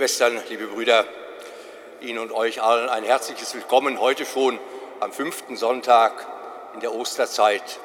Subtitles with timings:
[0.00, 1.04] Liebe Schwestern, liebe Brüder,
[2.00, 4.58] Ihnen und euch allen ein herzliches Willkommen heute schon
[4.98, 6.26] am fünften Sonntag
[6.72, 7.78] in der Osterzeit.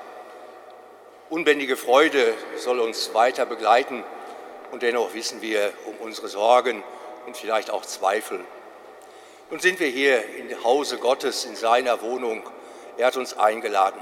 [1.29, 4.01] Unbändige Freude soll uns weiter begleiten
[4.71, 6.85] und dennoch wissen wir um unsere Sorgen
[7.25, 8.39] und vielleicht auch Zweifel.
[9.49, 12.43] Nun sind wir hier im Hause Gottes, in seiner Wohnung.
[12.95, 13.99] Er hat uns eingeladen,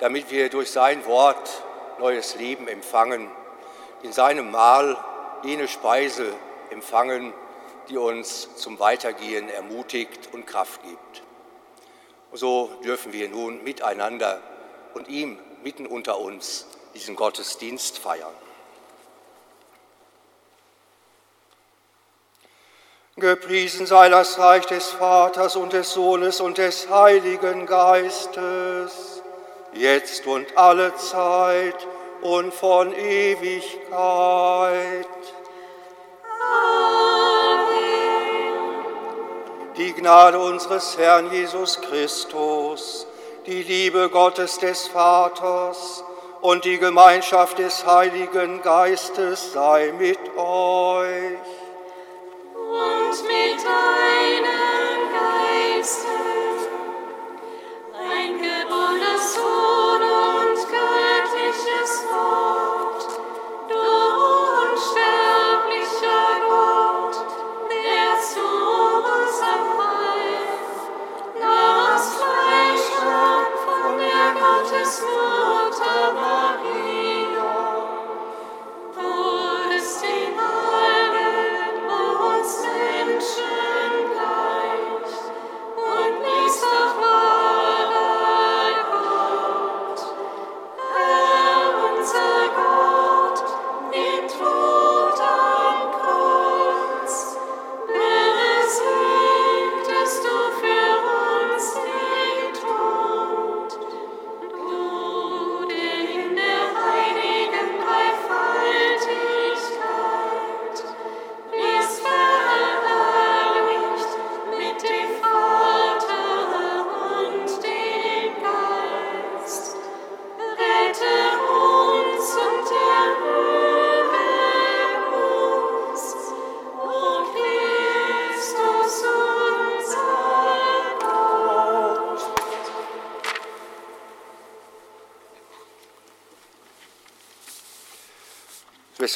[0.00, 1.62] damit wir durch sein Wort
[2.00, 3.30] neues Leben empfangen,
[4.02, 4.98] in seinem Mahl
[5.44, 6.34] jene Speise
[6.70, 7.32] empfangen,
[7.88, 11.22] die uns zum Weitergehen ermutigt und Kraft gibt.
[12.30, 14.40] Und so dürfen wir nun miteinander
[14.94, 18.34] und ihm mitten unter uns diesen Gottesdienst feiern.
[23.18, 29.22] Gepriesen sei das Reich des Vaters und des Sohnes und des Heiligen Geistes,
[29.72, 31.86] jetzt und alle Zeit
[32.20, 33.86] und von Ewigkeit.
[36.42, 37.35] Amen.
[39.76, 43.06] Die Gnade unseres Herrn Jesus Christus,
[43.44, 46.02] die Liebe Gottes des Vaters
[46.40, 51.38] und die Gemeinschaft des Heiligen Geistes sei mit euch.
[52.54, 54.75] Und mit deinem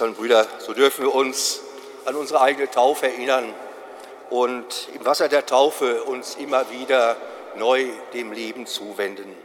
[0.00, 1.60] Schwestern und Brüder, so dürfen wir uns
[2.06, 3.52] an unsere eigene Taufe erinnern
[4.30, 7.18] und im Wasser der Taufe uns immer wieder
[7.56, 9.36] neu dem Leben zuwenden.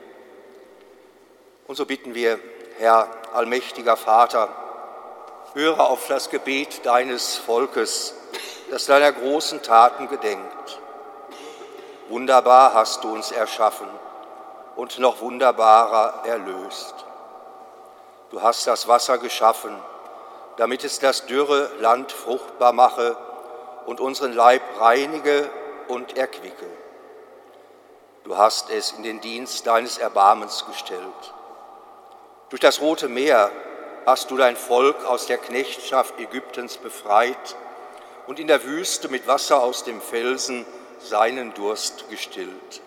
[1.67, 2.39] Und so bitten wir,
[2.77, 4.47] Herr allmächtiger Vater,
[5.55, 8.15] höre auf das Gebet deines Volkes,
[8.71, 10.79] das deiner großen Taten gedenkt.
[12.07, 13.89] Wunderbar hast du uns erschaffen
[14.77, 16.95] und noch wunderbarer erlöst.
[18.29, 19.77] Du hast das Wasser geschaffen,
[20.57, 23.17] damit es das dürre Land fruchtbar mache
[23.85, 25.49] und unseren Leib reinige
[25.87, 26.65] und erquicke.
[28.23, 31.33] Du hast es in den Dienst deines Erbarmens gestellt.
[32.49, 33.51] Durch das Rote Meer
[34.05, 37.55] hast du dein Volk aus der Knechtschaft Ägyptens befreit
[38.27, 40.65] und in der Wüste mit Wasser aus dem Felsen
[40.99, 42.81] seinen Durst gestillt.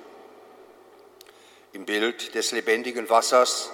[1.72, 3.70] Im Bild des lebendigen Wassers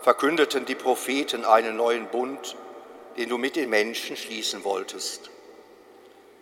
[0.00, 2.56] verkündeten die Propheten einen neuen Bund,
[3.18, 5.28] den du mit den Menschen schließen wolltest.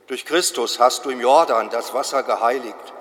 [0.07, 2.93] Durch Christus hast du im Jordan das Wasser geheiligt,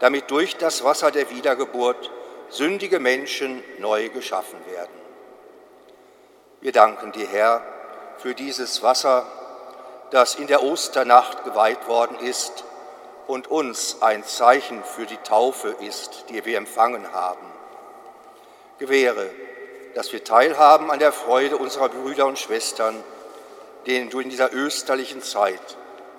[0.00, 2.10] damit durch das Wasser der Wiedergeburt
[2.48, 4.90] sündige Menschen neu geschaffen werden.
[6.60, 7.62] Wir danken dir, Herr,
[8.18, 9.26] für dieses Wasser,
[10.10, 12.64] das in der Osternacht geweiht worden ist
[13.28, 17.46] und uns ein Zeichen für die Taufe ist, die wir empfangen haben.
[18.78, 19.30] Gewähre,
[19.94, 23.02] dass wir teilhaben an der Freude unserer Brüder und Schwestern,
[23.86, 25.76] denen du in dieser österlichen Zeit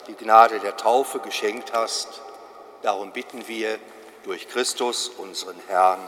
[0.08, 2.22] die Gnade der Taufe geschenkt hast.
[2.82, 3.78] Darum bitten wir
[4.24, 6.00] durch Christus, unseren Herrn.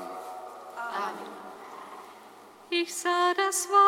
[2.70, 3.84] Ich sah das Wasser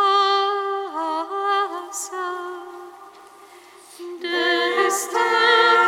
[4.22, 5.85] des Tages,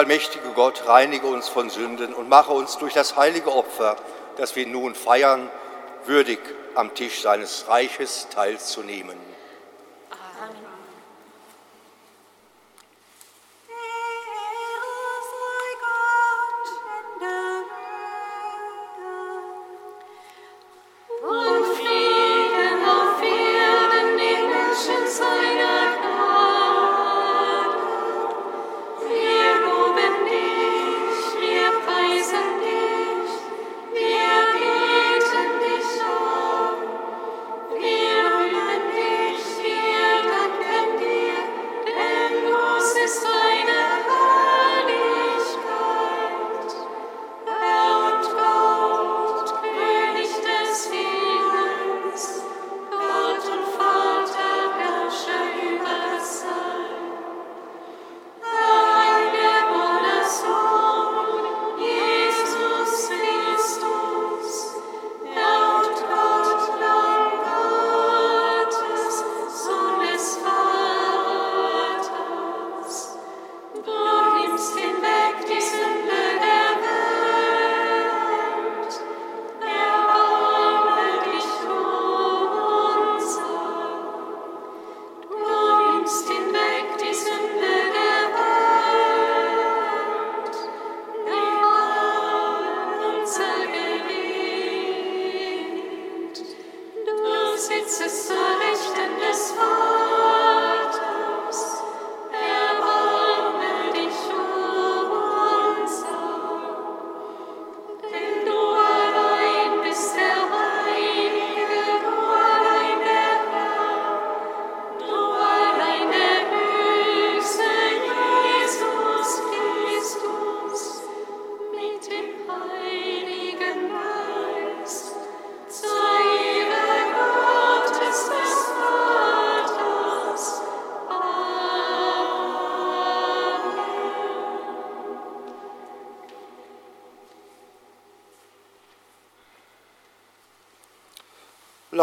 [0.00, 3.96] allmächtige Gott, reinige uns von Sünden und mache uns durch das heilige Opfer,
[4.38, 5.50] das wir nun feiern,
[6.06, 6.38] würdig
[6.74, 9.29] am Tisch seines Reiches teilzunehmen.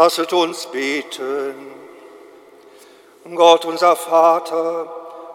[0.08, 1.54] Lasset uns beten.
[3.34, 4.86] Gott, unser Vater,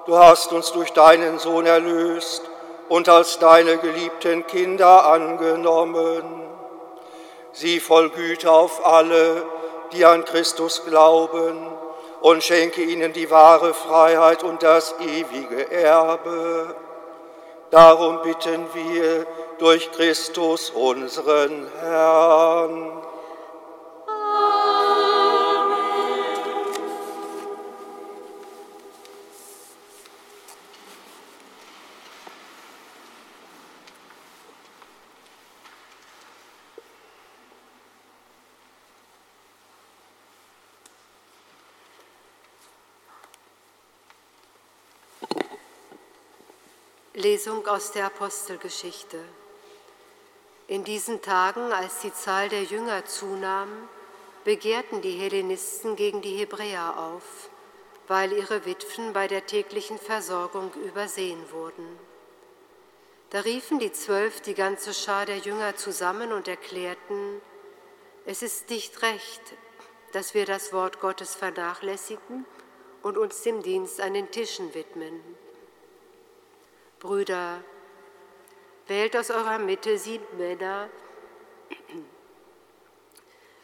[0.07, 2.41] du hast uns durch deinen Sohn erlöst
[2.89, 6.23] und als deine geliebten Kinder angenommen.
[7.51, 9.45] Sieh voll Güte auf alle,
[9.91, 11.67] die an Christus glauben,
[12.21, 16.75] und schenke ihnen die wahre Freiheit und das ewige Erbe.
[17.69, 19.27] Darum bitten wir
[19.59, 23.02] durch Christus unseren Herrn.
[47.63, 49.19] Lesung aus der Apostelgeschichte.
[50.67, 53.69] In diesen Tagen, als die Zahl der Jünger zunahm,
[54.43, 57.49] begehrten die Hellenisten gegen die Hebräer auf,
[58.07, 61.87] weil ihre Witwen bei der täglichen Versorgung übersehen wurden.
[63.29, 67.41] Da riefen die Zwölf die ganze Schar der Jünger zusammen und erklärten,
[68.25, 69.41] es ist nicht recht,
[70.11, 72.45] dass wir das Wort Gottes vernachlässigen
[73.01, 75.42] und uns dem Dienst an den Tischen widmen.
[77.03, 77.61] Brüder,
[78.87, 80.87] wählt aus eurer Mitte sieben Männer,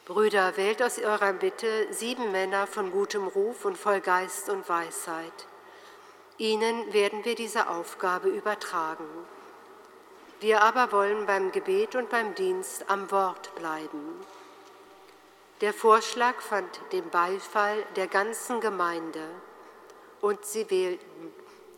[0.03, 5.47] Brüder, wählt aus eurer Mitte sieben Männer von gutem Ruf und voll Geist und Weisheit.
[6.37, 9.07] Ihnen werden wir diese Aufgabe übertragen.
[10.41, 14.19] Wir aber wollen beim Gebet und beim Dienst am Wort bleiben.
[15.61, 19.23] Der Vorschlag fand den Beifall der ganzen Gemeinde
[20.19, 21.33] und sie wählten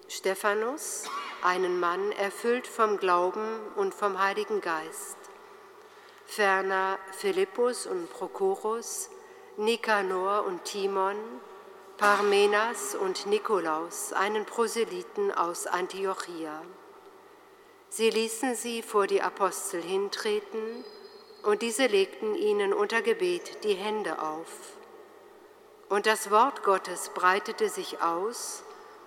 [0.08, 1.03] Stephanus,
[1.43, 5.17] einen Mann erfüllt vom Glauben und vom Heiligen Geist.
[6.25, 9.10] Ferner Philippus und Prochorus,
[9.57, 11.17] Nikanor und Timon,
[11.98, 16.62] Parmenas und Nikolaus, einen Proselyten aus Antiochia.
[17.89, 20.86] Sie ließen sie vor die Apostel hintreten
[21.43, 24.77] und diese legten ihnen unter Gebet die Hände auf.
[25.89, 28.63] Und das Wort Gottes breitete sich aus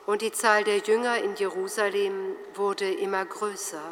[0.07, 3.83] und die Zahl der Jünger in Jerusalem wurde immer größer.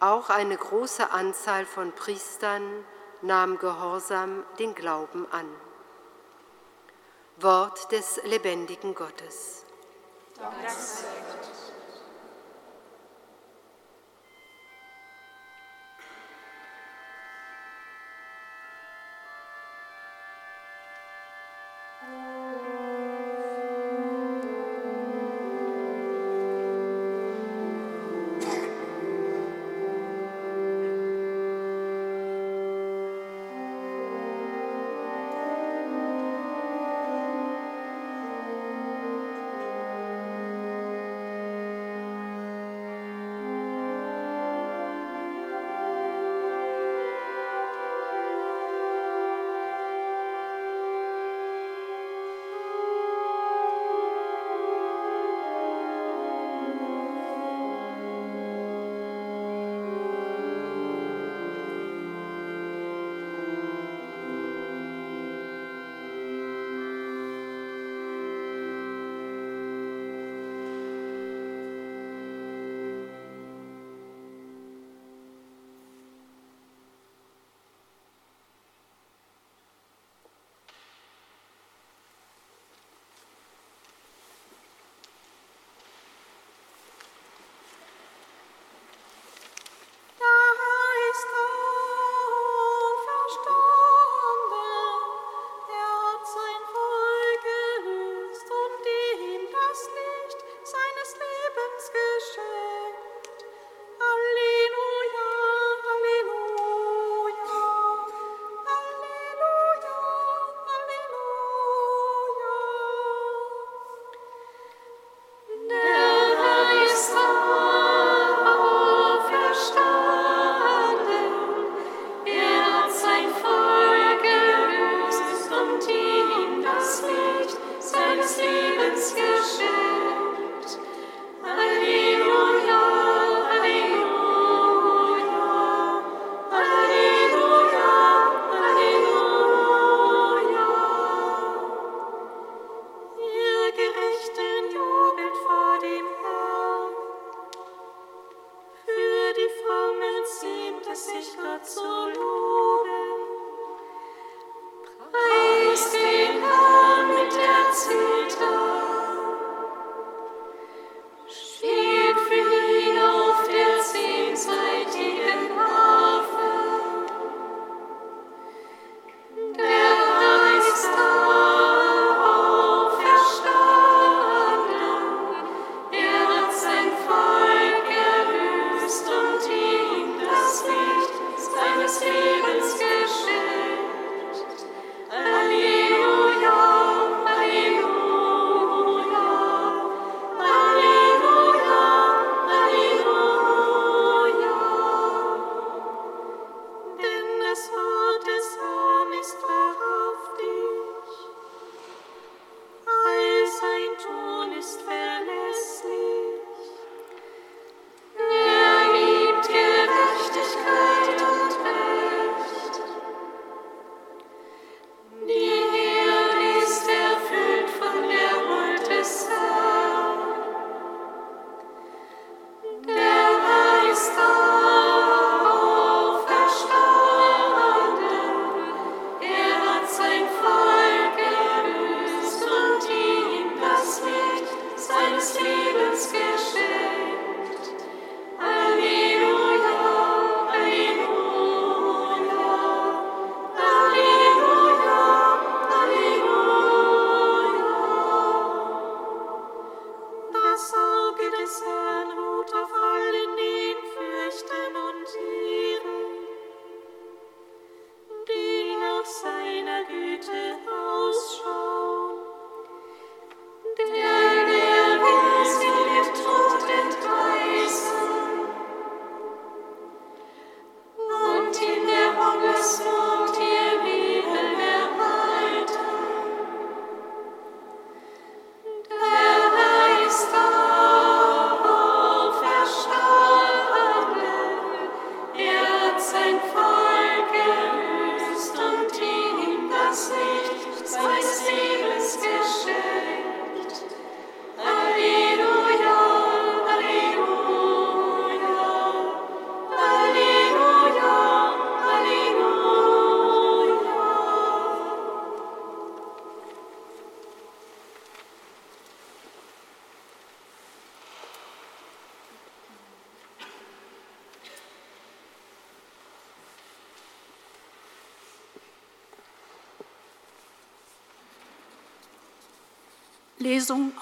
[0.00, 2.84] Auch eine große Anzahl von Priestern
[3.20, 5.46] nahm gehorsam den Glauben an.
[7.38, 9.64] Wort des lebendigen Gottes.
[10.36, 10.56] Danke.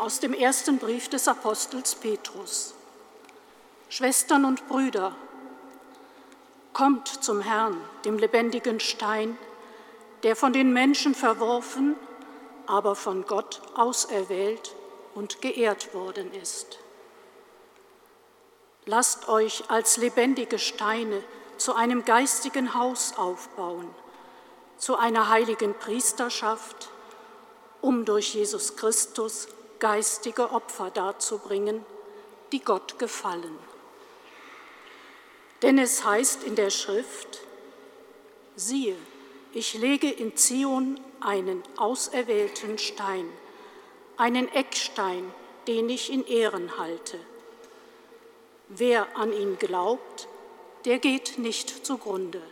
[0.00, 2.74] Aus dem ersten Brief des Apostels Petrus.
[3.90, 5.14] Schwestern und Brüder,
[6.72, 9.36] kommt zum Herrn, dem lebendigen Stein,
[10.22, 11.96] der von den Menschen verworfen,
[12.66, 14.74] aber von Gott auserwählt
[15.14, 16.78] und geehrt worden ist.
[18.86, 21.22] Lasst euch als lebendige Steine
[21.58, 23.88] zu einem geistigen Haus aufbauen,
[24.78, 26.88] zu einer heiligen Priesterschaft,
[27.82, 29.48] um durch Jesus Christus
[29.80, 31.84] geistige Opfer darzubringen,
[32.52, 33.58] die Gott gefallen.
[35.62, 37.40] Denn es heißt in der Schrift,
[38.56, 38.96] siehe,
[39.52, 43.28] ich lege in Zion einen auserwählten Stein,
[44.16, 45.32] einen Eckstein,
[45.66, 47.18] den ich in Ehren halte.
[48.68, 50.28] Wer an ihn glaubt,
[50.84, 52.42] der geht nicht zugrunde.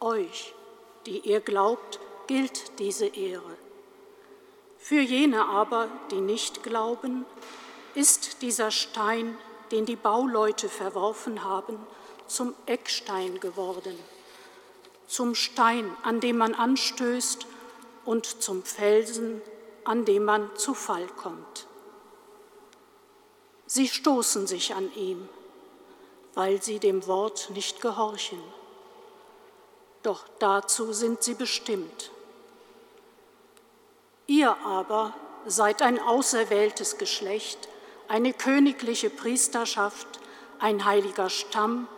[0.00, 0.54] Euch,
[1.06, 3.67] die ihr glaubt, gilt diese Ehre.
[4.78, 7.26] Für jene aber, die nicht glauben,
[7.94, 9.36] ist dieser Stein,
[9.70, 11.78] den die Bauleute verworfen haben,
[12.26, 13.98] zum Eckstein geworden,
[15.06, 17.46] zum Stein, an dem man anstößt
[18.04, 19.42] und zum Felsen,
[19.84, 21.66] an dem man zu Fall kommt.
[23.66, 25.28] Sie stoßen sich an ihm,
[26.34, 28.42] weil sie dem Wort nicht gehorchen.
[30.02, 32.10] Doch dazu sind sie bestimmt.
[34.28, 35.14] Ihr aber
[35.46, 37.66] seid ein auserwähltes Geschlecht,
[38.08, 40.06] eine königliche Priesterschaft,
[40.58, 41.88] ein heiliger Stamm,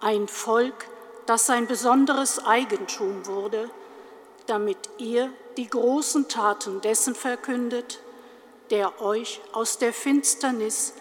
[0.00, 0.88] ein Volk,
[1.26, 3.68] das sein besonderes Eigentum wurde,
[4.46, 8.00] damit ihr die großen Taten dessen verkündet,
[8.70, 10.94] der euch aus der Finsternis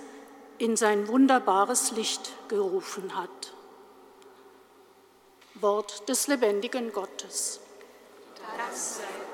[0.57, 3.53] in sein wunderbares Licht gerufen hat.
[5.53, 7.61] Wort des lebendigen Gottes.
[8.57, 9.26] Das sei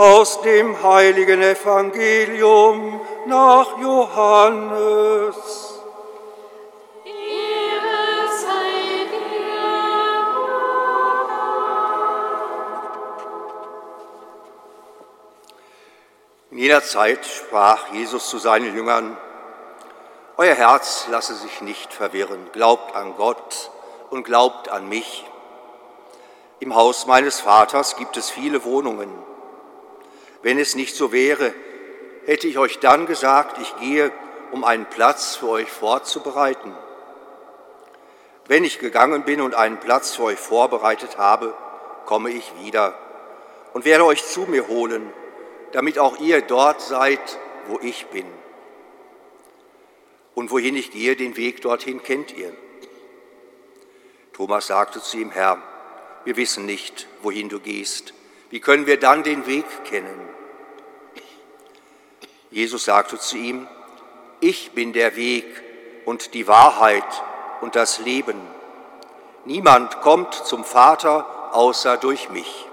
[0.00, 5.36] Aus dem heiligen Evangelium nach Johannes.
[16.50, 19.18] In jener Zeit sprach Jesus zu seinen Jüngern,
[20.38, 23.70] Euer Herz lasse sich nicht verwirren, glaubt an Gott
[24.08, 25.26] und glaubt an mich.
[26.58, 29.29] Im Haus meines Vaters gibt es viele Wohnungen.
[30.42, 31.52] Wenn es nicht so wäre,
[32.24, 34.12] hätte ich euch dann gesagt, ich gehe,
[34.52, 36.74] um einen Platz für euch vorzubereiten.
[38.46, 41.54] Wenn ich gegangen bin und einen Platz für euch vorbereitet habe,
[42.06, 42.98] komme ich wieder
[43.72, 45.12] und werde euch zu mir holen,
[45.72, 47.20] damit auch ihr dort seid,
[47.68, 48.26] wo ich bin.
[50.34, 52.52] Und wohin ich gehe, den Weg dorthin kennt ihr.
[54.32, 55.62] Thomas sagte zu ihm, Herr,
[56.24, 58.14] wir wissen nicht, wohin du gehst.
[58.48, 60.29] Wie können wir dann den Weg kennen?
[62.50, 63.68] Jesus sagte zu ihm,
[64.40, 65.46] ich bin der Weg
[66.04, 67.04] und die Wahrheit
[67.60, 68.40] und das Leben.
[69.44, 72.66] Niemand kommt zum Vater außer durch mich.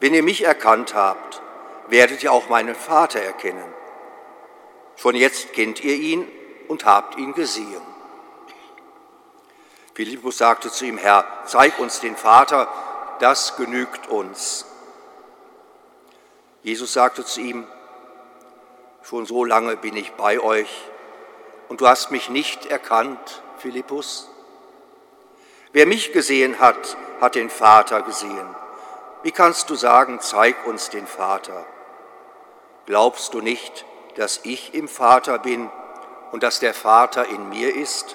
[0.00, 1.40] Wenn ihr mich erkannt habt,
[1.88, 3.74] werdet ihr auch meinen Vater erkennen.
[4.96, 6.26] Schon jetzt kennt ihr ihn
[6.68, 7.82] und habt ihn gesehen.
[9.94, 12.68] Philippus sagte zu ihm, Herr, zeig uns den Vater,
[13.18, 14.64] das genügt uns.
[16.62, 17.66] Jesus sagte zu ihm,
[19.10, 20.70] schon so lange bin ich bei euch
[21.68, 24.30] und du hast mich nicht erkannt, Philippus.
[25.72, 28.54] Wer mich gesehen hat, hat den Vater gesehen.
[29.24, 31.66] Wie kannst du sagen, zeig uns den Vater?
[32.86, 35.68] Glaubst du nicht, dass ich im Vater bin
[36.30, 38.14] und dass der Vater in mir ist?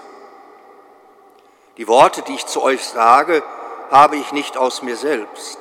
[1.76, 3.44] Die Worte, die ich zu euch sage,
[3.92, 5.58] habe ich nicht aus mir selbst.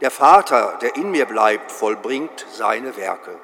[0.00, 3.40] Der Vater, der in mir bleibt, vollbringt seine Werke.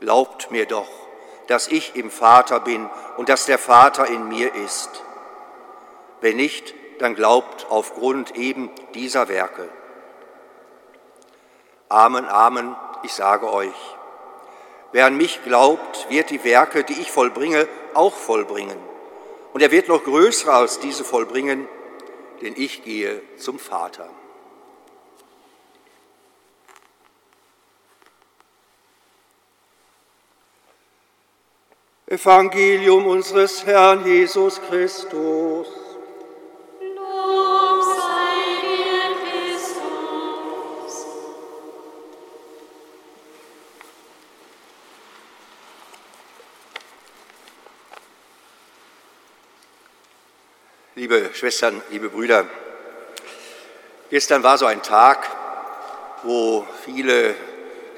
[0.00, 0.88] Glaubt mir doch,
[1.46, 5.02] dass ich im Vater bin und dass der Vater in mir ist.
[6.20, 9.68] Wenn nicht, dann glaubt aufgrund eben dieser Werke.
[11.88, 13.74] Amen, Amen, ich sage euch,
[14.92, 18.78] wer an mich glaubt, wird die Werke, die ich vollbringe, auch vollbringen.
[19.52, 21.68] Und er wird noch größer als diese vollbringen,
[22.42, 24.08] denn ich gehe zum Vater.
[32.10, 35.68] Evangelium unseres Herrn Jesus Christus.
[36.96, 41.06] Lob sei dir, Christus.
[50.96, 52.48] Liebe Schwestern, liebe Brüder,
[54.10, 55.30] gestern war so ein Tag,
[56.24, 57.36] wo viele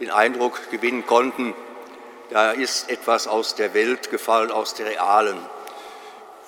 [0.01, 1.55] den Eindruck gewinnen konnten,
[2.30, 5.38] da ist etwas aus der Welt gefallen, aus der realen.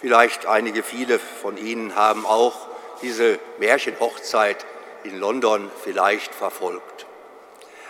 [0.01, 2.69] Vielleicht einige, viele von Ihnen haben auch
[3.03, 4.65] diese Märchenhochzeit
[5.05, 7.07] in London vielleicht verfolgt.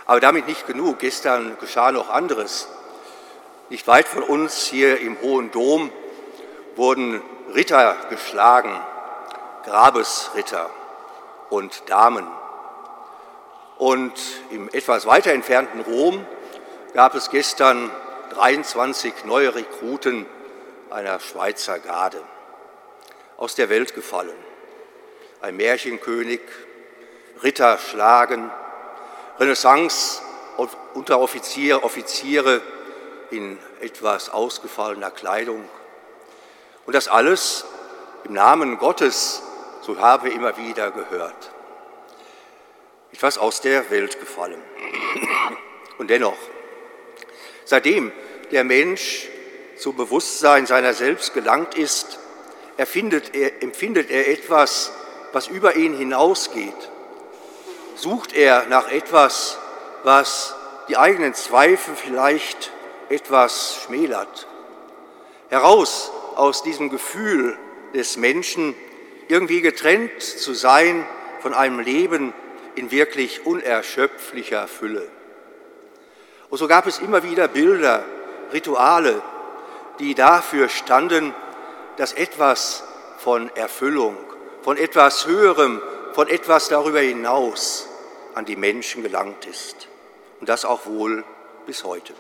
[0.07, 0.99] Aber damit nicht genug.
[0.99, 2.68] Gestern geschah noch anderes.
[3.70, 5.90] Nicht weit von uns hier im Hohen Dom
[6.77, 7.23] wurden
[7.55, 8.79] Ritter geschlagen,
[9.64, 10.68] Grabesritter
[11.51, 12.27] und Damen.
[13.79, 14.12] Und
[14.51, 16.27] im etwas weiter entfernten Rom
[16.94, 17.90] gab es gestern
[18.30, 20.26] 23 neue Rekruten
[20.90, 22.22] einer Schweizer Garde
[23.37, 24.37] aus der Welt gefallen.
[25.42, 26.40] Ein Märchenkönig,
[27.42, 28.48] Ritter schlagen,
[29.40, 30.22] Renaissance
[30.94, 32.62] Unteroffizier, Offiziere
[33.30, 35.68] in etwas ausgefallener Kleidung.
[36.87, 37.64] Und das alles
[38.22, 39.42] im Namen Gottes,
[39.80, 41.50] so habe ich immer wieder gehört.
[43.12, 44.62] Etwas aus der Welt gefallen.
[45.98, 46.37] Und dennoch,
[47.64, 48.12] seitdem
[48.50, 49.29] der Mensch
[49.77, 52.18] zum Bewusstsein seiner selbst gelangt ist,
[52.77, 54.92] er, empfindet er etwas,
[55.33, 56.90] was über ihn hinausgeht.
[57.96, 59.59] Sucht er nach etwas,
[60.03, 60.55] was
[60.88, 62.72] die eigenen Zweifel vielleicht
[63.09, 64.46] etwas schmälert.
[65.48, 67.57] Heraus aus diesem Gefühl
[67.94, 68.74] des Menschen,
[69.29, 71.07] irgendwie getrennt zu sein
[71.40, 72.33] von einem Leben
[72.74, 75.09] in wirklich unerschöpflicher Fülle.
[76.55, 78.05] Und so gab es immer wieder Bilder,
[78.53, 79.21] Rituale,
[79.99, 81.35] die dafür standen,
[81.97, 82.85] dass etwas
[83.19, 84.17] von Erfüllung,
[84.62, 87.88] von etwas Höherem, von etwas darüber hinaus
[88.37, 89.88] an die Menschen gelangt ist.
[90.38, 91.25] Und das auch wohl
[91.67, 92.14] bis heute.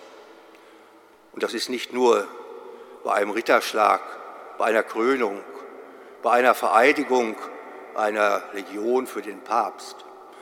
[1.32, 2.26] Und das ist nicht nur
[3.04, 4.00] bei einem Ritterschlag,
[4.58, 5.44] bei einer Krönung,
[6.24, 7.36] bei einer Vereidigung
[7.94, 9.94] einer Legion für den Papst.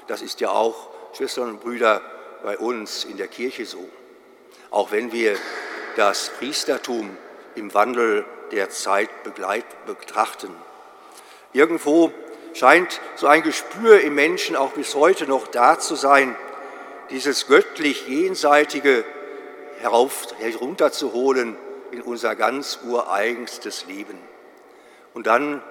[0.07, 2.01] Das ist ja auch, Schwestern und Brüder,
[2.43, 3.89] bei uns in der Kirche so.
[4.71, 5.37] Auch wenn wir
[5.97, 7.17] das Priestertum
[7.55, 10.55] im Wandel der Zeit betrachten.
[11.53, 12.13] Irgendwo
[12.55, 16.37] scheint so ein Gespür im Menschen auch bis heute noch da zu sein,
[17.11, 19.05] dieses göttlich Jenseitige
[19.79, 21.57] herauf, herunterzuholen
[21.91, 24.19] in unser ganz ureigenstes Leben.
[25.15, 25.63] Und dann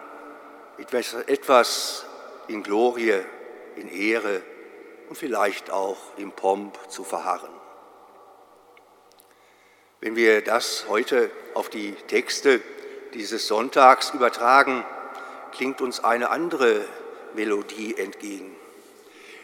[1.27, 2.05] etwas
[2.47, 3.21] in Glorie,
[3.75, 4.41] in Ehre
[5.11, 7.51] und vielleicht auch im Pomp zu verharren.
[9.99, 12.61] Wenn wir das heute auf die Texte
[13.13, 14.85] dieses Sonntags übertragen,
[15.51, 16.85] klingt uns eine andere
[17.33, 18.55] Melodie entgegen,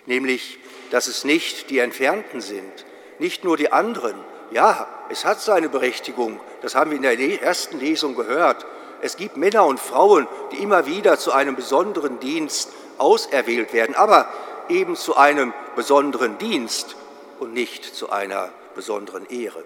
[0.06, 0.58] nämlich,
[0.90, 2.86] dass es nicht die Entfernten sind,
[3.20, 4.16] nicht nur die anderen.
[4.52, 8.66] Ja, es hat seine Berechtigung, das haben wir in der ersten Lesung gehört.
[9.02, 14.30] Es gibt Männer und Frauen, die immer wieder zu einem besonderen Dienst auserwählt werden, aber
[14.70, 16.96] eben zu einem besonderen Dienst
[17.40, 19.64] und nicht zu einer besonderen Ehre.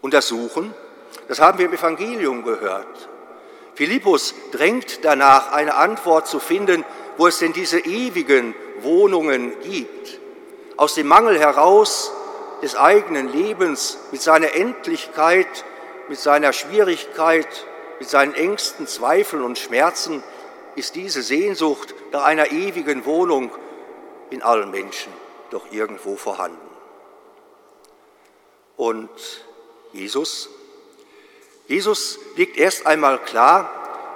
[0.00, 0.74] Und das Suchen,
[1.28, 3.08] das haben wir im Evangelium gehört.
[3.74, 6.84] Philippus drängt danach, eine Antwort zu finden,
[7.16, 10.18] wo es denn diese ewigen Wohnungen gibt.
[10.76, 12.12] Aus dem Mangel heraus
[12.62, 15.64] des eigenen Lebens mit seiner Endlichkeit,
[16.08, 17.48] mit seiner Schwierigkeit,
[17.98, 20.22] mit seinen Ängsten, Zweifeln und Schmerzen
[20.74, 23.50] ist diese Sehnsucht nach einer ewigen Wohnung
[24.30, 25.12] in allen Menschen
[25.50, 26.58] doch irgendwo vorhanden.
[28.76, 29.10] Und
[29.92, 30.48] Jesus?
[31.66, 33.70] Jesus legt erst einmal klar,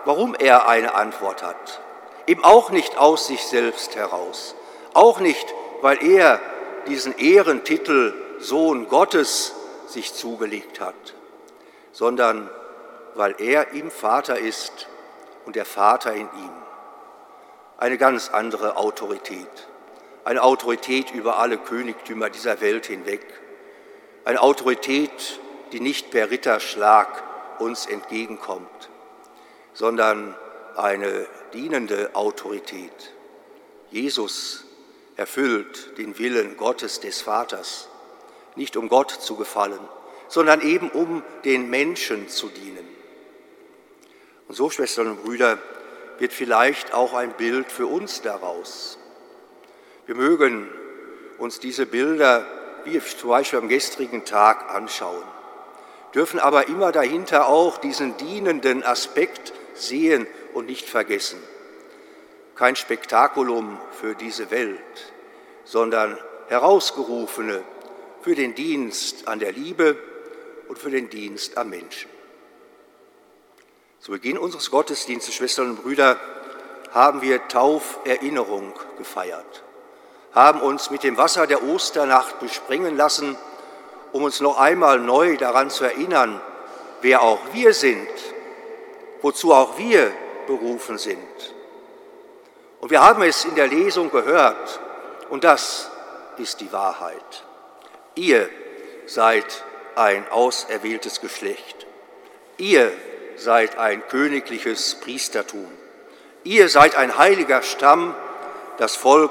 [0.04, 1.80] warum er eine Antwort hat.
[2.26, 4.54] Eben auch nicht aus sich selbst heraus,
[4.94, 6.40] auch nicht, weil er
[6.86, 9.54] diesen Ehrentitel Sohn Gottes
[9.86, 11.14] sich zugelegt hat,
[11.92, 12.48] sondern
[13.14, 14.88] weil er im Vater ist
[15.44, 16.52] und der Vater in ihm.
[17.78, 19.68] Eine ganz andere Autorität,
[20.24, 23.26] eine Autorität über alle Königtümer dieser Welt hinweg,
[24.24, 25.40] eine Autorität,
[25.72, 27.22] die nicht per Ritterschlag
[27.60, 28.90] uns entgegenkommt,
[29.72, 30.34] sondern
[30.76, 33.12] eine dienende Autorität.
[33.90, 34.64] Jesus
[35.16, 37.88] erfüllt den Willen Gottes des Vaters,
[38.56, 39.80] nicht um Gott zu gefallen,
[40.28, 42.88] sondern eben um den Menschen zu dienen.
[44.48, 45.58] Und so, Schwestern und Brüder,
[46.18, 48.98] wird vielleicht auch ein Bild für uns daraus.
[50.10, 50.68] Wir mögen
[51.38, 52.44] uns diese Bilder,
[52.82, 55.22] wie zum Beispiel am gestrigen Tag, anschauen
[56.14, 61.40] dürfen aber immer dahinter auch diesen dienenden Aspekt sehen und nicht vergessen.
[62.56, 65.12] Kein Spektakulum für diese Welt,
[65.64, 66.18] sondern
[66.48, 67.62] herausgerufene
[68.22, 69.96] für den Dienst an der Liebe
[70.66, 72.10] und für den Dienst am Menschen.
[74.00, 76.18] Zu Beginn unseres Gottesdienstes, Schwestern und Brüder,
[76.90, 79.62] haben wir Tauferinnerung gefeiert,
[80.32, 83.36] haben uns mit dem Wasser der Osternacht bespringen lassen,
[84.12, 86.40] um uns noch einmal neu daran zu erinnern,
[87.00, 88.08] wer auch wir sind,
[89.22, 90.12] wozu auch wir
[90.46, 91.18] berufen sind.
[92.80, 94.80] Und wir haben es in der Lesung gehört,
[95.28, 95.90] und das
[96.38, 97.44] ist die Wahrheit.
[98.14, 98.48] Ihr
[99.06, 99.64] seid
[99.94, 101.86] ein auserwähltes Geschlecht.
[102.56, 102.92] Ihr
[103.36, 105.70] seid ein königliches Priestertum.
[106.42, 108.14] Ihr seid ein heiliger Stamm,
[108.78, 109.30] das Volk,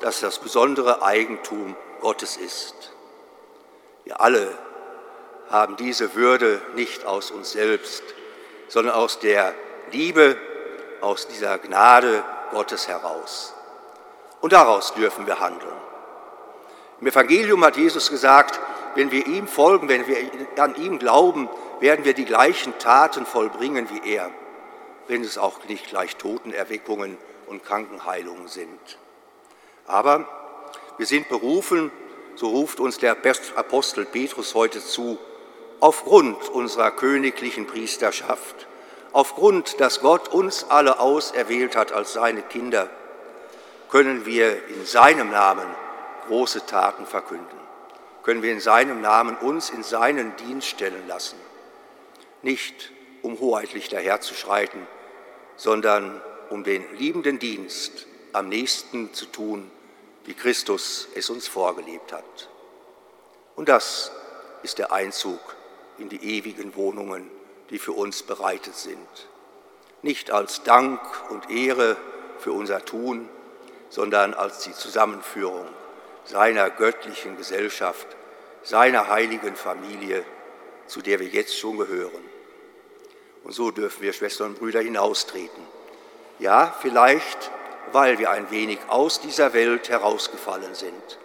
[0.00, 2.92] das das besondere Eigentum Gottes ist.
[4.04, 4.56] Wir alle
[5.50, 8.02] haben diese Würde nicht aus uns selbst,
[8.68, 9.54] sondern aus der
[9.92, 10.36] Liebe,
[11.00, 13.54] aus dieser Gnade Gottes heraus.
[14.40, 15.72] Und daraus dürfen wir handeln.
[17.00, 18.60] Im Evangelium hat Jesus gesagt,
[18.94, 20.16] wenn wir ihm folgen, wenn wir
[20.56, 21.48] an ihm glauben,
[21.80, 24.30] werden wir die gleichen Taten vollbringen wie er,
[25.08, 28.98] wenn es auch nicht gleich Totenerweckungen und Krankenheilungen sind.
[29.90, 30.26] Aber
[30.98, 31.90] wir sind berufen,
[32.36, 33.16] so ruft uns der
[33.56, 35.18] Apostel Petrus heute zu,
[35.80, 38.66] aufgrund unserer königlichen Priesterschaft,
[39.12, 42.88] aufgrund, dass Gott uns alle auserwählt hat als seine Kinder,
[43.90, 45.66] können wir in seinem Namen
[46.28, 47.58] große Taten verkünden,
[48.22, 51.36] können wir in seinem Namen uns in seinen Dienst stellen lassen,
[52.42, 54.86] nicht um hoheitlich daherzuschreiten,
[55.56, 59.70] sondern um den liebenden Dienst am nächsten zu tun,
[60.30, 62.48] wie Christus es uns vorgelebt hat.
[63.56, 64.12] Und das
[64.62, 65.40] ist der Einzug
[65.98, 67.28] in die ewigen Wohnungen,
[67.70, 69.28] die für uns bereitet sind.
[70.02, 71.96] Nicht als Dank und Ehre
[72.38, 73.28] für unser Tun,
[73.88, 75.66] sondern als die Zusammenführung
[76.24, 78.06] seiner göttlichen Gesellschaft,
[78.62, 80.24] seiner heiligen Familie,
[80.86, 82.24] zu der wir jetzt schon gehören.
[83.42, 85.64] Und so dürfen wir Schwestern und Brüder hinaustreten.
[86.38, 87.50] Ja, vielleicht,
[87.92, 91.18] weil wir ein wenig aus dieser Welt herausgefallen sind,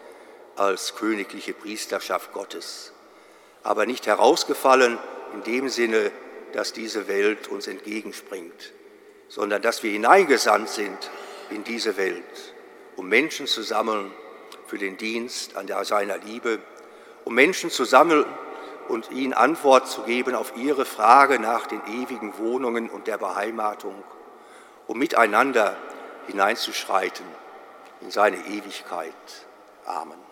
[0.55, 2.93] als königliche Priesterschaft Gottes,
[3.63, 4.97] aber nicht herausgefallen
[5.33, 6.11] in dem Sinne,
[6.53, 8.73] dass diese Welt uns entgegenspringt,
[9.27, 11.11] sondern dass wir hineingesandt sind
[11.49, 12.53] in diese Welt,
[12.95, 14.11] um Menschen zu sammeln
[14.67, 16.59] für den Dienst an seiner Liebe,
[17.25, 18.25] um Menschen zu sammeln
[18.87, 24.03] und ihnen Antwort zu geben auf ihre Frage nach den ewigen Wohnungen und der Beheimatung,
[24.87, 25.75] um miteinander
[26.27, 27.25] hineinzuschreiten
[28.01, 29.13] in seine Ewigkeit.
[29.85, 30.24] Amen.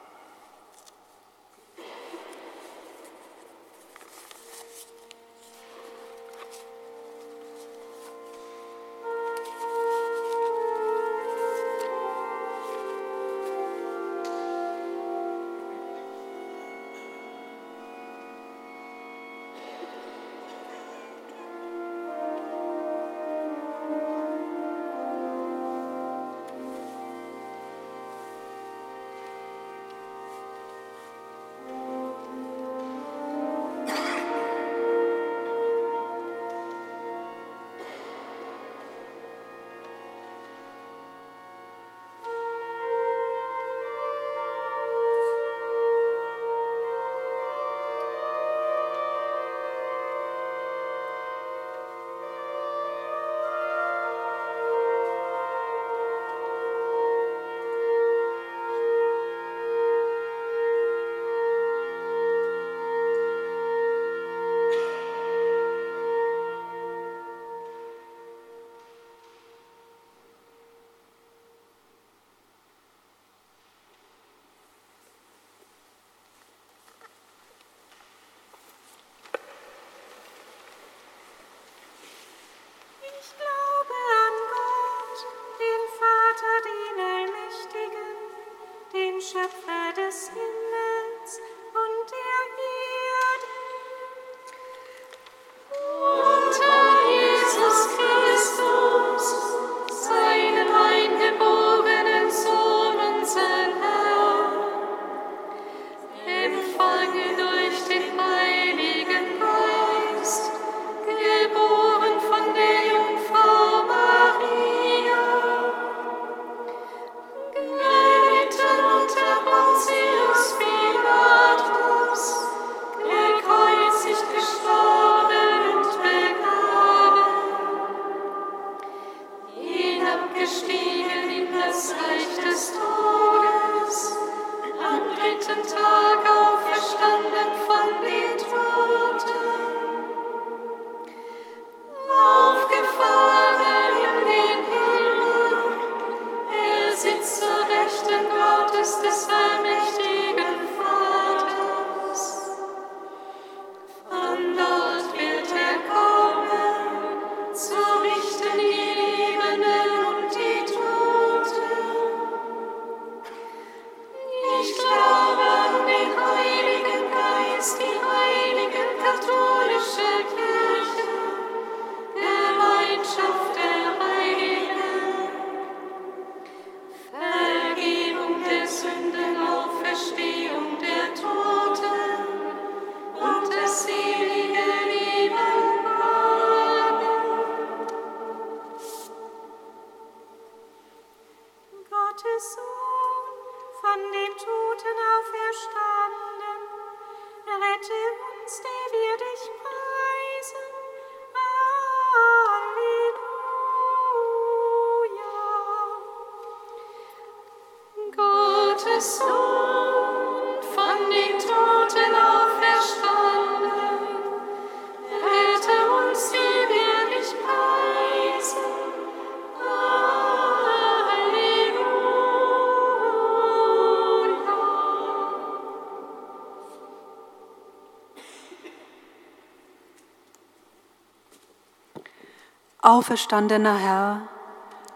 [232.94, 234.28] Auferstandener Herr,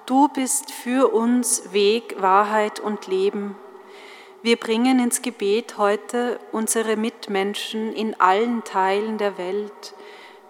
[0.06, 3.56] du bist für uns Weg, Wahrheit und Leben.
[4.44, 9.96] Wir bringen ins Gebet heute unsere Mitmenschen in allen Teilen der Welt,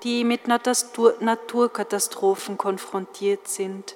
[0.03, 3.95] die mit Naturkatastrophen konfrontiert sind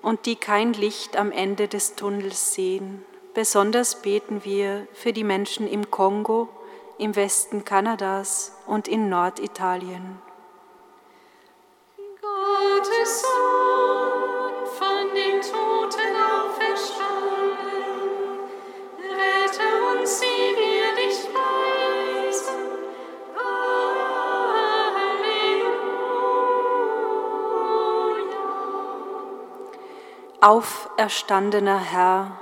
[0.00, 3.04] und die kein Licht am Ende des Tunnels sehen.
[3.34, 6.48] Besonders beten wir für die Menschen im Kongo,
[6.98, 10.22] im Westen Kanadas und in Norditalien.
[30.44, 32.38] Auferstandener Herr,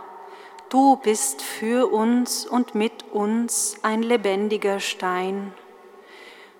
[0.70, 5.54] du bist für uns und mit uns ein lebendiger Stein.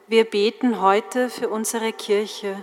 [0.07, 2.55] Wir beten heute für unsere Kirche,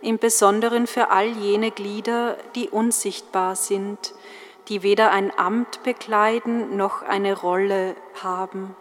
[0.00, 4.14] im Besonderen für all jene Glieder, die unsichtbar sind,
[4.68, 8.74] die weder ein Amt bekleiden noch eine Rolle haben.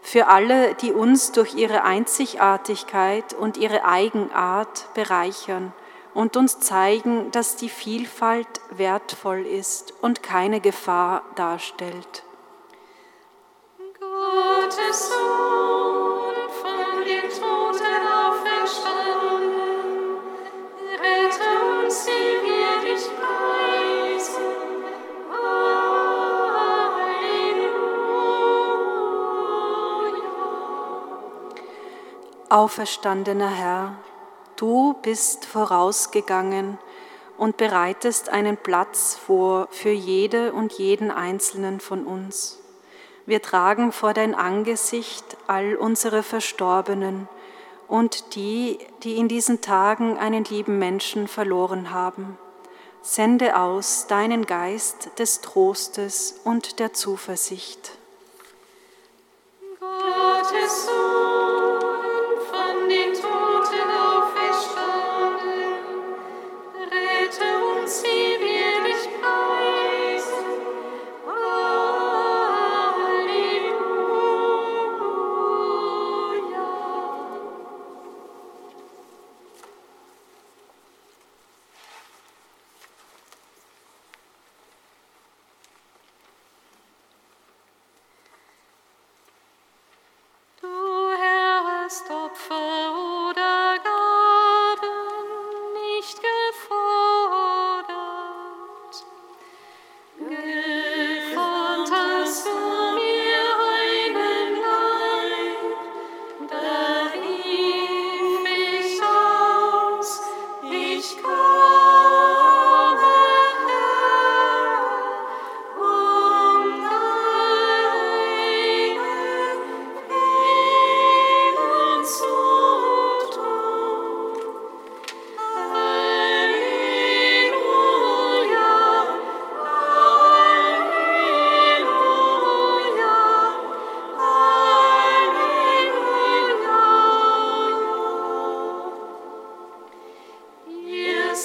[0.00, 5.74] Für alle, die uns durch ihre Einzigartigkeit und ihre Eigenart bereichern
[6.16, 12.24] und uns zeigen, dass die Vielfalt wertvoll ist und keine Gefahr darstellt.
[14.00, 19.50] Gottes Sohn von den Toten auferstanden,
[21.02, 21.48] rette
[21.84, 24.48] uns, die wir dich preisen.
[27.58, 27.76] Halleluja.
[32.48, 33.98] Auferstandener Herr,
[34.56, 36.78] du bist vorausgegangen
[37.38, 42.58] und bereitest einen Platz vor für jede und jeden Einzelnen von uns.
[43.26, 47.28] Wir tragen vor dein Angesicht all unsere Verstorbenen
[47.88, 52.38] und die, die in diesen Tagen einen lieben Menschen verloren haben.
[53.02, 57.92] Sende aus deinen Geist des Trostes und der Zuversicht.
[59.78, 61.45] Gottes Sohn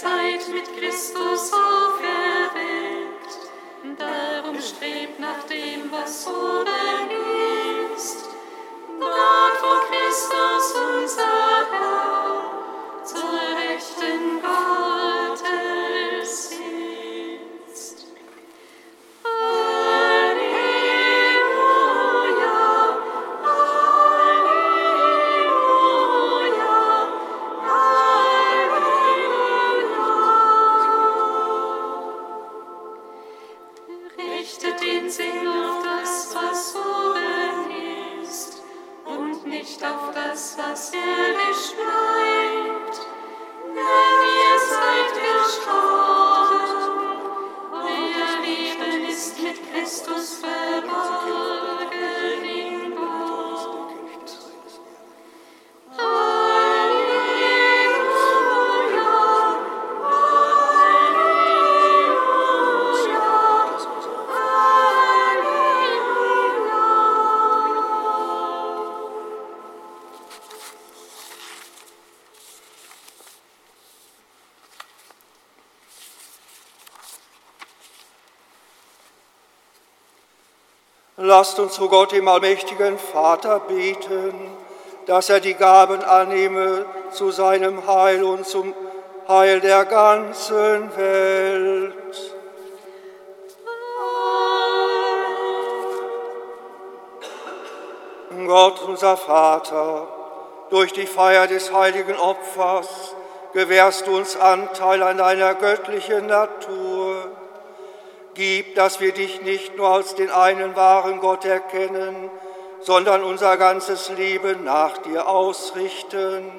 [0.02, 3.34] seid mit Christus auferweckt,
[4.00, 7.21] darum strebt nach dem, was oben ist.
[81.42, 84.36] Lasst uns zu Gott, dem allmächtigen Vater, beten,
[85.08, 88.76] dass er die Gaben annehme zu seinem Heil und zum
[89.28, 92.36] Heil der ganzen Welt.
[98.46, 100.08] Gott unser Vater,
[100.70, 103.16] durch die Feier des heiligen Opfers
[103.54, 106.81] gewährst du uns Anteil an deiner göttlichen Natur.
[108.44, 112.32] Gib, dass wir dich nicht nur als den einen wahren Gott erkennen,
[112.80, 116.52] sondern unser ganzes Leben nach dir ausrichten.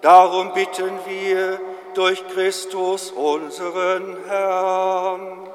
[0.00, 1.60] Darum bitten wir
[1.94, 5.48] durch Christus unseren Herrn.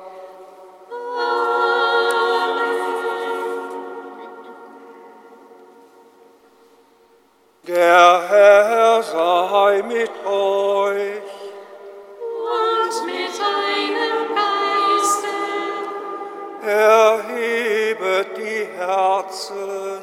[7.67, 11.30] Der Herr sei mit euch.
[16.81, 20.01] Erhebet die Herzen.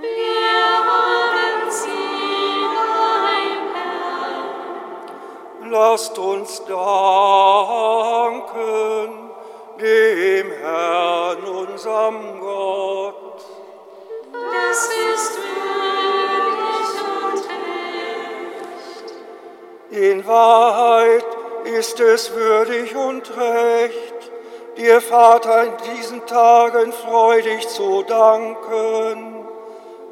[0.00, 2.64] Wir haben sie
[3.24, 4.46] beim Herrn.
[5.70, 8.04] Lasst uns danken
[9.78, 13.44] dem Herrn, unserem Gott.
[14.32, 16.88] Das ist würdig
[17.28, 17.40] und
[18.70, 19.08] recht.
[19.90, 21.26] In Wahrheit
[21.64, 24.13] ist es würdig und recht,
[24.76, 29.46] dir Vater in diesen Tagen freudig zu danken,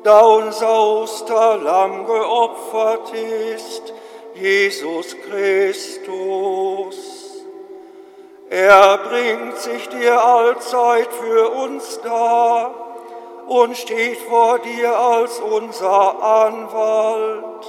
[0.02, 3.92] da unser Osterlamm geopfert ist,
[4.34, 6.96] Jesus Christus.
[8.50, 12.74] Er bringt sich dir allzeit für uns dar
[13.46, 17.66] und steht vor dir als unser Anwalt.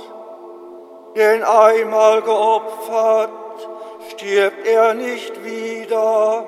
[1.15, 3.29] Denn einmal geopfert,
[4.09, 6.47] stirbt er nicht wieder,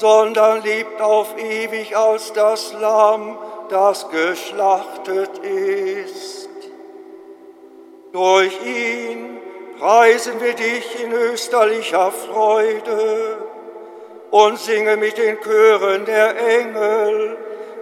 [0.00, 3.38] sondern lebt auf ewig als das Lamm,
[3.68, 6.48] das geschlachtet ist.
[8.12, 9.38] Durch ihn
[9.78, 13.36] preisen wir dich in österlicher Freude
[14.30, 17.36] und singen mit den Chören der Engel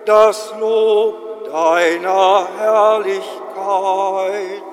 [0.04, 4.67] das Lob deiner Herrlichkeit.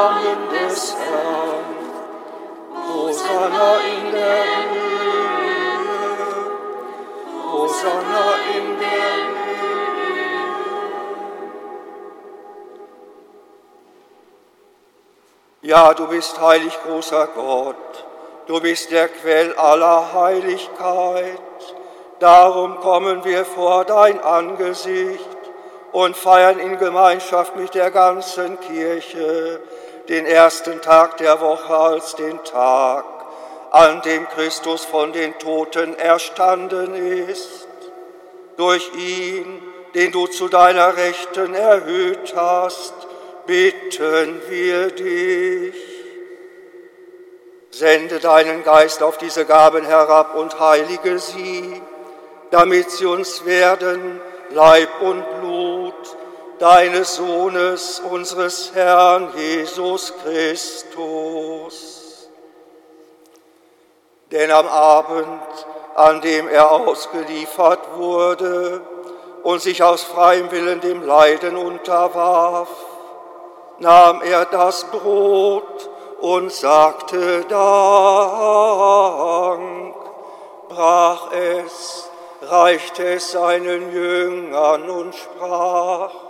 [0.00, 1.76] Namen des Herrn.
[2.88, 6.12] Hosanna in der Höhe,
[7.52, 8.26] Hosanna
[8.56, 10.40] in der Höhe.
[15.60, 18.04] Ja, du bist heilig, großer Gott.
[18.46, 21.58] Du bist der Quell aller Heiligkeit.
[22.20, 25.40] Darum kommen wir vor dein Angesicht
[25.92, 29.60] und feiern in Gemeinschaft mit der ganzen Kirche
[30.08, 33.04] den ersten Tag der Woche als den Tag,
[33.70, 36.94] an dem Christus von den Toten erstanden
[37.28, 37.68] ist.
[38.56, 39.62] Durch ihn,
[39.94, 42.94] den du zu deiner Rechten erhöht hast,
[43.46, 45.74] bitten wir dich.
[47.70, 51.80] Sende deinen Geist auf diese Gaben herab und heilige sie,
[52.50, 54.20] damit sie uns werden
[54.52, 55.39] Leib und
[56.60, 62.28] deines Sohnes, unseres Herrn Jesus Christus.
[64.30, 65.40] Denn am Abend,
[65.96, 68.82] an dem er ausgeliefert wurde
[69.42, 72.68] und sich aus freiem Willen dem Leiden unterwarf,
[73.78, 75.88] nahm er das Brot
[76.20, 77.54] und sagte Dank,
[80.68, 82.10] brach es,
[82.42, 86.29] reichte es seinen Jüngern und sprach,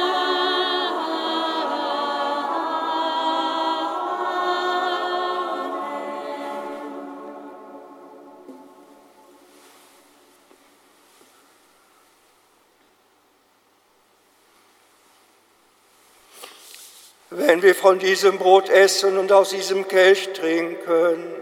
[17.33, 21.33] Wenn wir von diesem Brot essen und aus diesem Kelch trinken,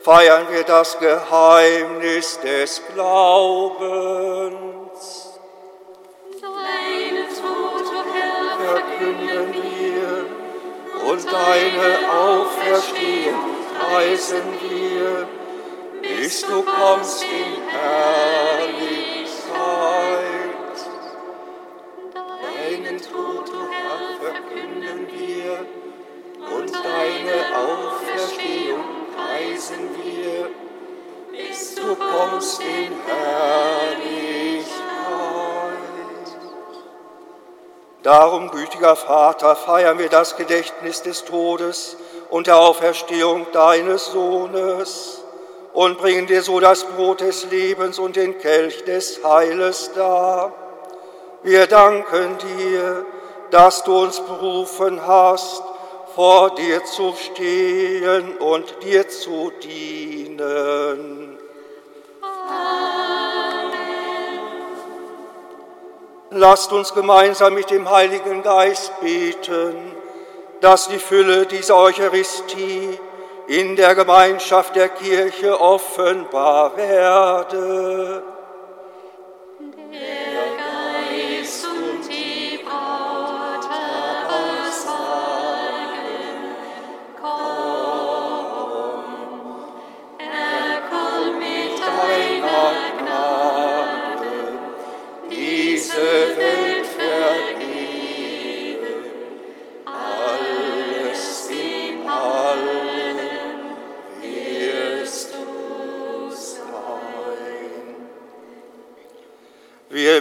[0.00, 4.58] feiern wir das Geheimnis des Glaubens.
[6.38, 10.26] Deine Tod, o Herr, Verkünden wir
[11.10, 15.26] und deine Auferstehung preisen wir,
[16.02, 19.01] bis du kommst in Herrlichkeit.
[27.22, 30.50] Deine Auferstehung preisen wir,
[31.30, 34.72] bis du kommst in Herrlichkeit.
[38.02, 41.96] Darum, gütiger Vater, feiern wir das Gedächtnis des Todes
[42.30, 45.22] und der Auferstehung deines Sohnes
[45.72, 50.52] und bringen dir so das Brot des Lebens und den Kelch des Heiles dar.
[51.42, 53.06] Wir danken dir,
[53.50, 55.62] dass du uns berufen hast,
[56.14, 61.38] vor dir zu stehen und dir zu dienen.
[66.30, 69.92] Lasst uns gemeinsam mit dem Heiligen Geist beten,
[70.60, 72.98] dass die Fülle dieser Eucharistie
[73.48, 78.22] in der Gemeinschaft der Kirche offenbar werde.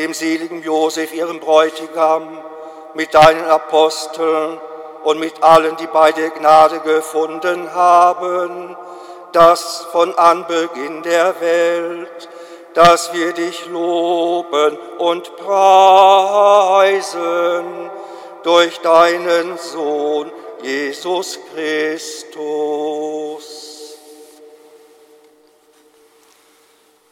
[0.00, 2.42] dem seligen Josef, ihrem Bräutigam,
[2.94, 4.58] mit deinen Aposteln
[5.04, 8.74] und mit allen, die bei dir Gnade gefunden haben,
[9.32, 12.30] dass von Anbeginn der Welt,
[12.72, 16.70] dass wir dich loben und preisen
[18.42, 20.32] durch deinen Sohn
[20.62, 22.38] Jesus Christus.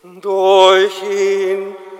[0.03, 1.77] Durch ihn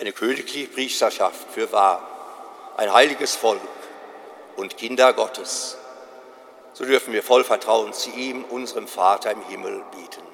[0.00, 2.00] Eine königliche Priesterschaft für wahr,
[2.78, 3.60] ein heiliges Volk
[4.56, 5.76] und Kinder Gottes.
[6.72, 10.29] So dürfen wir voll Vertrauen zu ihm, unserem Vater im Himmel, bieten.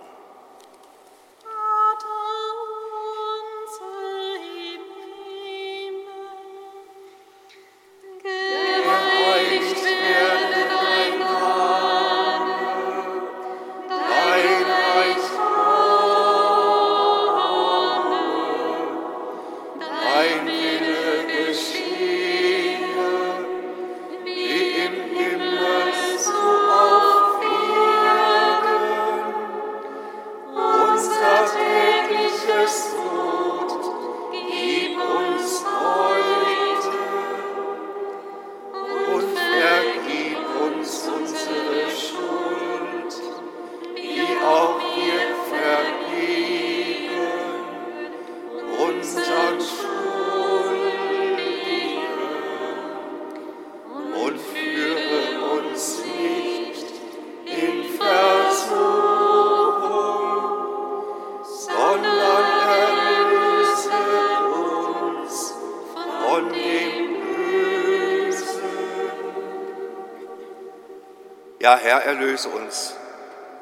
[72.36, 72.94] Erlöse uns,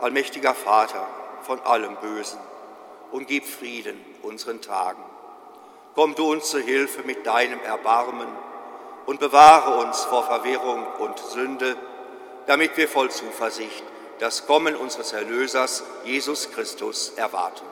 [0.00, 1.06] allmächtiger Vater,
[1.42, 2.40] von allem Bösen
[3.12, 5.02] und gib Frieden unseren Tagen.
[5.94, 8.26] Komm du uns zu Hilfe mit deinem Erbarmen
[9.06, 11.76] und bewahre uns vor Verwirrung und Sünde,
[12.46, 13.84] damit wir voll Zuversicht
[14.18, 17.64] das Kommen unseres Erlösers, Jesus Christus, erwarten.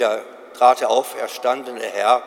[0.00, 0.24] Wieder
[0.54, 2.22] trat der auferstandene Herr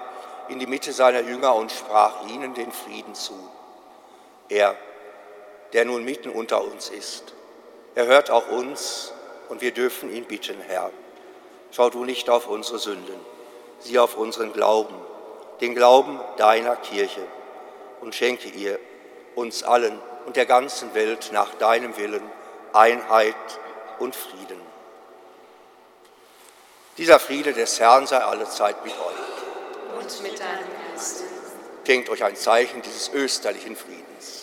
[0.47, 3.33] in die Mitte seiner Jünger und sprach ihnen den Frieden zu.
[4.47, 4.75] Er,
[5.73, 7.33] der nun mitten unter uns ist,
[7.95, 9.11] er hört auch uns
[9.49, 10.91] und wir dürfen ihn bitten, Herr.
[11.71, 13.19] Schau du nicht auf unsere Sünden,
[13.79, 14.93] sieh auf unseren Glauben,
[15.59, 17.25] den Glauben deiner Kirche
[18.01, 18.77] und schenke ihr,
[19.33, 22.21] uns allen und der ganzen Welt nach deinem Willen
[22.71, 23.35] Einheit
[23.97, 24.72] und Frieden.
[26.97, 29.99] Dieser Friede des Herrn sei allezeit mit euch.
[29.99, 31.23] Und mit deinem Geist.
[31.85, 34.42] Schenkt euch ein Zeichen dieses österlichen Friedens.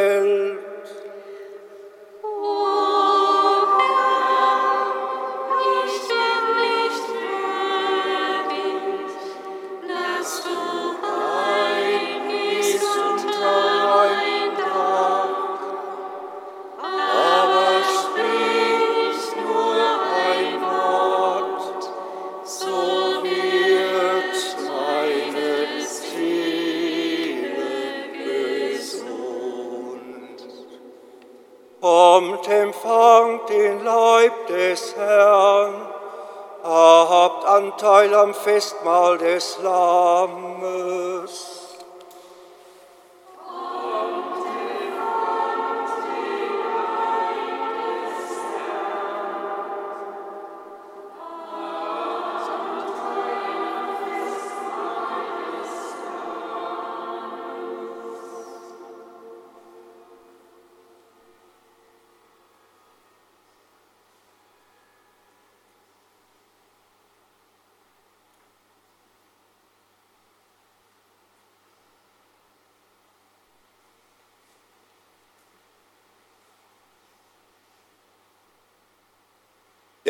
[38.33, 40.60] Festmahl des Lammes.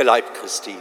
[0.01, 0.75] Der Leib Christi.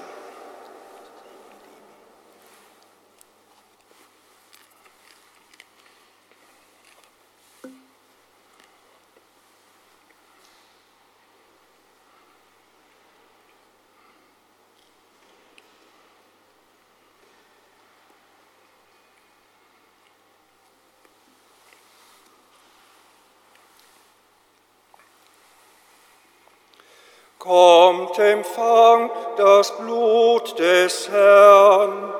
[27.50, 32.14] Kommt, empfangt das Blut des Herrn,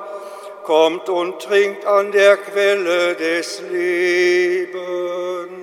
[0.65, 5.60] kommt und trinkt an der Quelle des Lebens.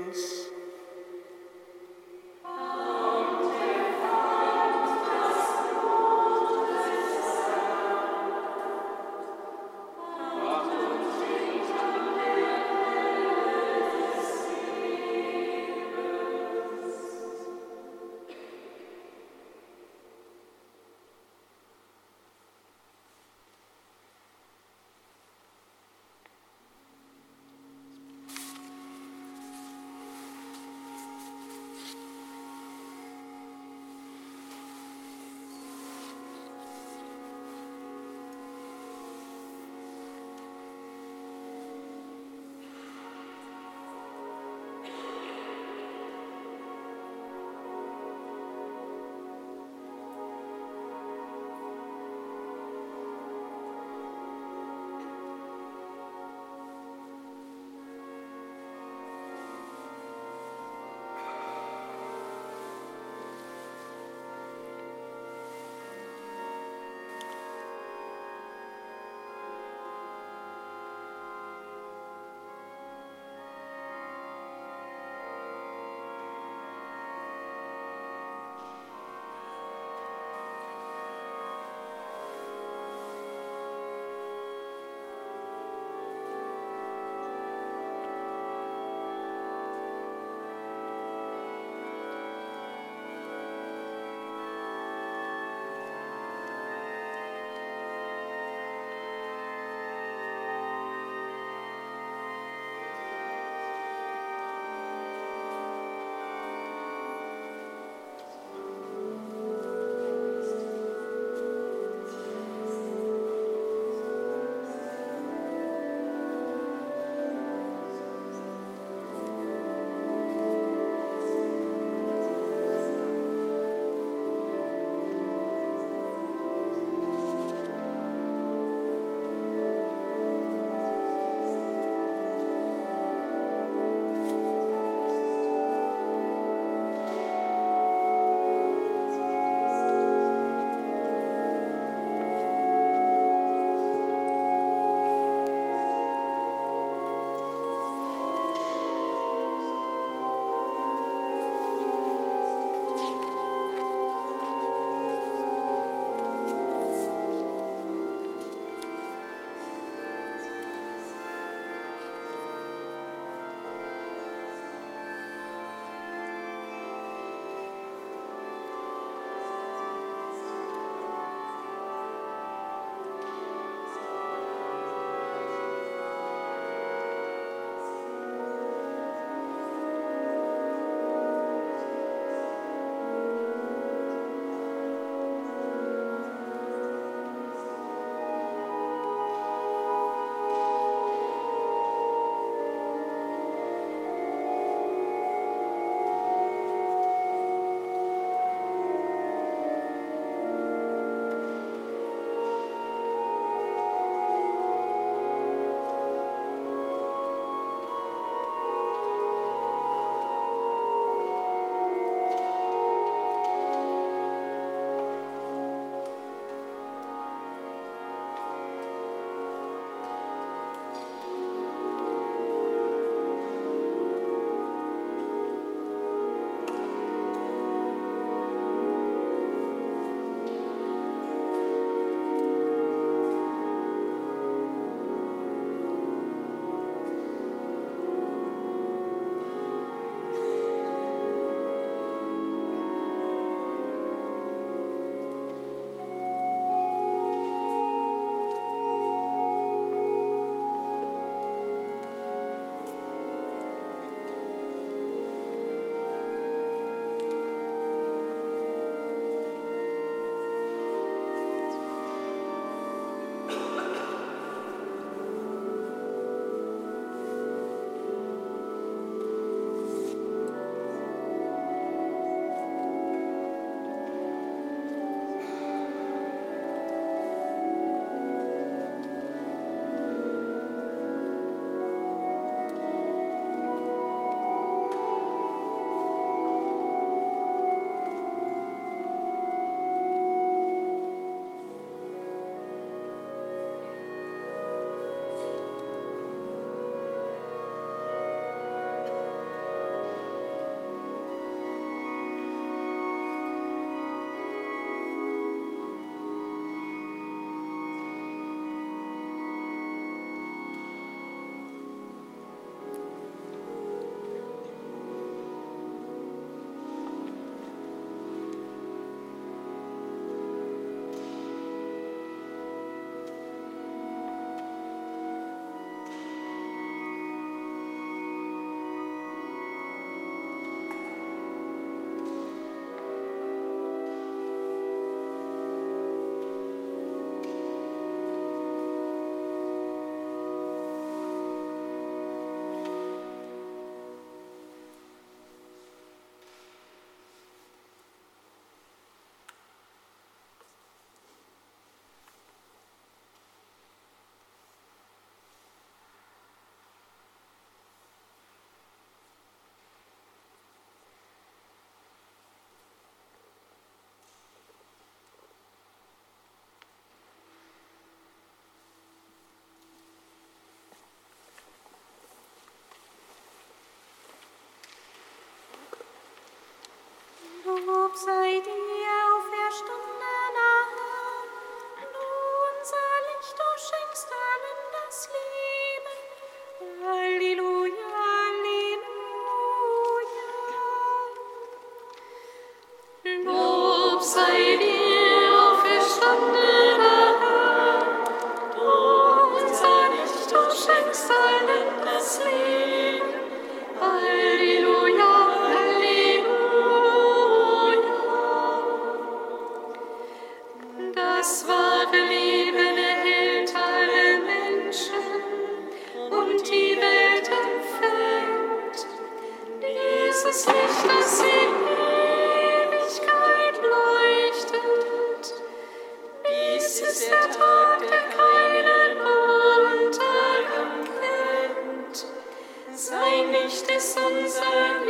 [433.79, 435.08] Licht ist unser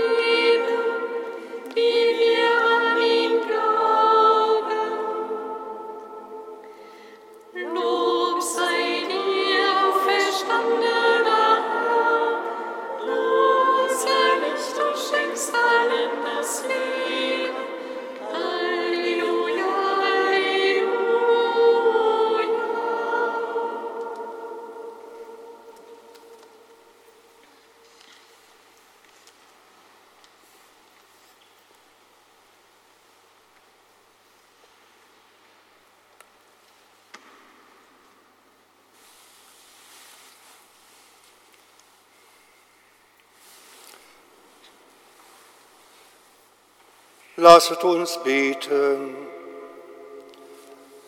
[47.49, 49.17] Lasset uns beten.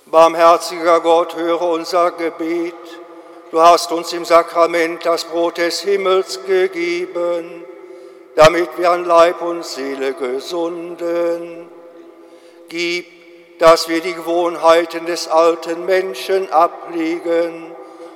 [0.07, 2.73] Barmherziger Gott, höre unser Gebet.
[3.51, 7.67] Du hast uns im Sakrament das Brot des Himmels gegeben,
[8.37, 11.69] damit wir an Leib und Seele gesunden.
[12.71, 13.05] Gib,
[13.59, 17.71] dass wir die Gewohnheiten des alten Menschen ablegen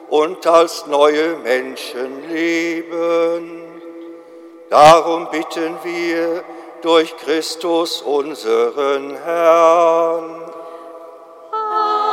[0.09, 3.61] und als neue Menschen leben.
[4.71, 6.43] Darum bitten wir,
[6.85, 10.53] durch Christus unseren Herrn.
[11.51, 12.13] Amen.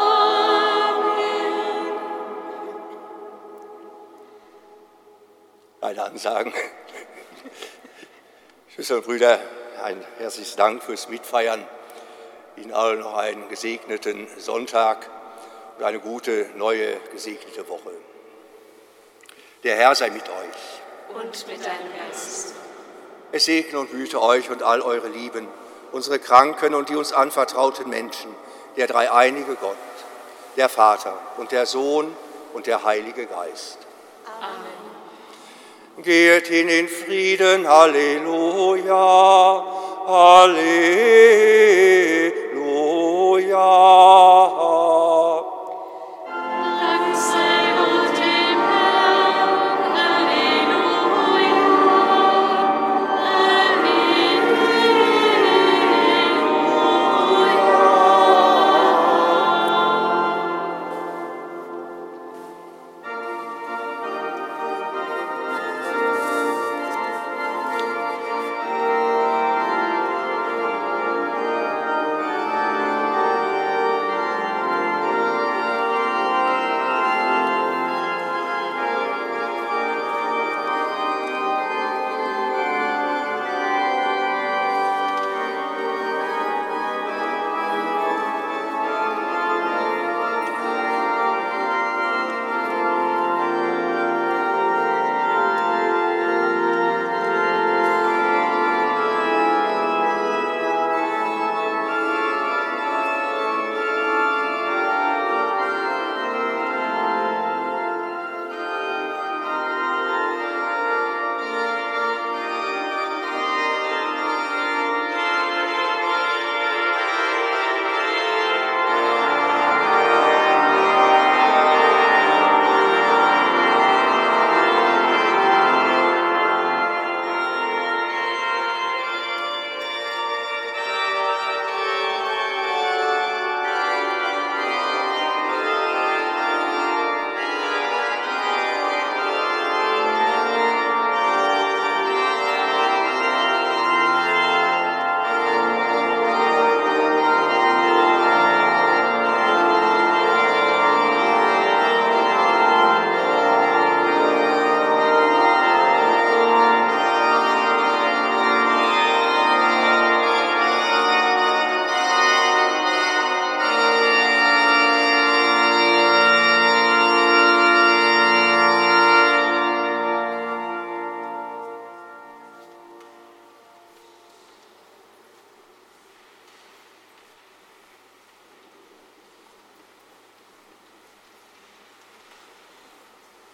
[5.82, 6.54] Meine Ansagen.
[8.74, 9.42] Schwestern und Brüder,
[9.84, 11.68] ein herzliches Dank fürs Mitfeiern.
[12.56, 15.10] Ihnen allen noch einen gesegneten Sonntag
[15.78, 17.92] und eine gute, neue, gesegnete Woche.
[19.64, 21.14] Der Herr sei mit euch.
[21.14, 22.56] Und mit deinem Geist.
[23.32, 25.48] Es segne und hüte euch und all eure Lieben,
[25.92, 28.36] unsere Kranken und die uns anvertrauten Menschen,
[28.76, 29.78] der dreieinige Gott,
[30.58, 32.14] der Vater und der Sohn
[32.54, 33.78] und der Heilige Geist.
[34.42, 34.82] Amen.
[36.04, 38.94] Geht hin in Frieden, Halleluja,
[40.08, 40.82] Halleluja.